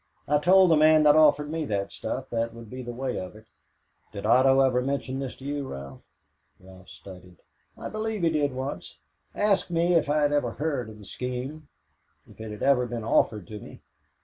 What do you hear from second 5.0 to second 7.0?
this to you, Ralph?" Ralph